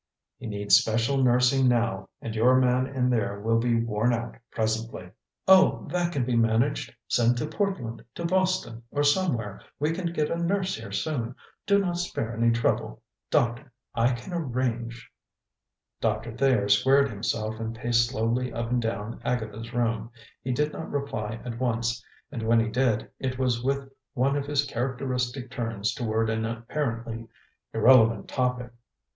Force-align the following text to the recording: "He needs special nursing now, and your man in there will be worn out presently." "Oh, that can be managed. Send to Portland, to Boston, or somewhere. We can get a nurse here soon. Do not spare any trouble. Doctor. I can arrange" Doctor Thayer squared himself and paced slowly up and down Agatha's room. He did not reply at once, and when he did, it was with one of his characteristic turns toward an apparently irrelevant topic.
"He 0.39 0.47
needs 0.47 0.77
special 0.77 1.23
nursing 1.23 1.67
now, 1.67 2.09
and 2.23 2.33
your 2.33 2.55
man 2.55 2.87
in 2.87 3.07
there 3.11 3.39
will 3.39 3.59
be 3.59 3.75
worn 3.79 4.13
out 4.13 4.33
presently." 4.49 5.11
"Oh, 5.47 5.87
that 5.91 6.11
can 6.11 6.25
be 6.25 6.35
managed. 6.35 6.95
Send 7.07 7.37
to 7.37 7.45
Portland, 7.45 8.03
to 8.15 8.25
Boston, 8.25 8.81
or 8.89 9.03
somewhere. 9.03 9.61
We 9.79 9.91
can 9.91 10.11
get 10.11 10.31
a 10.31 10.41
nurse 10.41 10.73
here 10.75 10.91
soon. 10.91 11.35
Do 11.67 11.77
not 11.77 11.97
spare 11.99 12.35
any 12.35 12.49
trouble. 12.49 13.03
Doctor. 13.29 13.71
I 13.93 14.13
can 14.13 14.33
arrange" 14.33 15.07
Doctor 16.01 16.31
Thayer 16.35 16.67
squared 16.67 17.09
himself 17.11 17.59
and 17.59 17.75
paced 17.75 18.09
slowly 18.09 18.51
up 18.51 18.71
and 18.71 18.81
down 18.81 19.21
Agatha's 19.23 19.71
room. 19.71 20.09
He 20.41 20.51
did 20.51 20.73
not 20.73 20.89
reply 20.89 21.39
at 21.45 21.59
once, 21.59 22.03
and 22.31 22.41
when 22.41 22.59
he 22.59 22.69
did, 22.69 23.07
it 23.19 23.37
was 23.37 23.63
with 23.63 23.87
one 24.15 24.35
of 24.35 24.47
his 24.47 24.65
characteristic 24.65 25.51
turns 25.51 25.93
toward 25.93 26.27
an 26.31 26.43
apparently 26.43 27.27
irrelevant 27.71 28.27
topic. 28.29 28.71